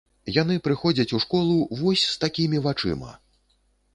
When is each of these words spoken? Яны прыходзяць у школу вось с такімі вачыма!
Яны 0.35 0.55
прыходзяць 0.67 1.13
у 1.17 1.19
школу 1.25 1.59
вось 1.81 2.07
с 2.07 2.15
такімі 2.23 2.61
вачыма! 2.69 3.11